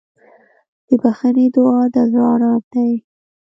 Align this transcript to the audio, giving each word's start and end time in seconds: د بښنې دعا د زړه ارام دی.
د 0.87 0.89
بښنې 1.01 1.45
دعا 1.55 1.81
د 1.93 1.95
زړه 2.11 2.23
ارام 2.33 2.61
دی. 2.73 2.91